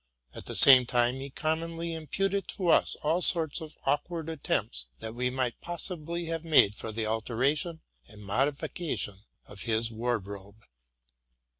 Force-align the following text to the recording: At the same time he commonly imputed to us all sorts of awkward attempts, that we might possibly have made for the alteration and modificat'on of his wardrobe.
At 0.33 0.45
the 0.47 0.55
same 0.55 0.87
time 0.87 1.13
he 1.19 1.29
commonly 1.29 1.93
imputed 1.93 2.47
to 2.57 2.69
us 2.69 2.95
all 3.03 3.21
sorts 3.21 3.61
of 3.61 3.77
awkward 3.85 4.29
attempts, 4.29 4.87
that 4.97 5.13
we 5.13 5.29
might 5.29 5.61
possibly 5.61 6.25
have 6.25 6.43
made 6.43 6.73
for 6.73 6.91
the 6.91 7.05
alteration 7.05 7.81
and 8.07 8.23
modificat'on 8.23 9.25
of 9.45 9.61
his 9.61 9.91
wardrobe. 9.91 10.65